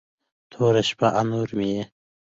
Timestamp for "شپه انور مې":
0.89-1.67